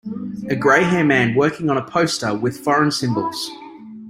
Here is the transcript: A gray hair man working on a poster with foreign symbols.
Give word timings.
A 0.49 0.55
gray 0.55 0.83
hair 0.83 1.05
man 1.05 1.35
working 1.35 1.69
on 1.69 1.77
a 1.77 1.85
poster 1.85 2.33
with 2.35 2.61
foreign 2.61 2.89
symbols. 2.89 3.51